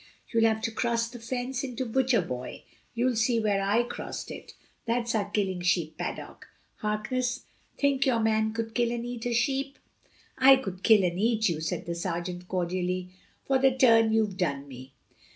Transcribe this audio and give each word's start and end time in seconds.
You'll 0.33 0.45
have 0.45 0.63
to 0.63 0.71
cross 0.71 1.07
the 1.09 1.19
fence 1.19 1.63
into 1.63 1.85
Butcher 1.85 2.23
boy; 2.23 2.63
you'll 2.95 3.15
see 3.15 3.39
where 3.39 3.61
I 3.61 3.83
crossed 3.83 4.31
it. 4.31 4.53
That's 4.87 5.13
our 5.13 5.29
killing 5.29 5.61
sheep 5.61 5.95
paddock, 5.99 6.47
Harkness; 6.77 7.41
think 7.77 8.07
your 8.07 8.19
man 8.19 8.51
could 8.51 8.73
kill 8.73 8.91
and 8.91 9.05
eat 9.05 9.27
a 9.27 9.33
sheep?" 9.35 9.77
"I 10.39 10.55
could 10.55 10.81
kill 10.81 11.03
and 11.03 11.19
eat 11.19 11.49
you," 11.49 11.61
said 11.61 11.85
the 11.85 11.93
sergeant 11.93 12.47
cordially, 12.47 13.11
"for 13.45 13.59
the 13.59 13.69
turn 13.77 14.11
you've 14.11 14.37
done 14.37 14.67
me." 14.67 14.93